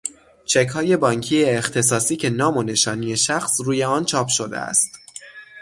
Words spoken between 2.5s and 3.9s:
و نشانی شخص روی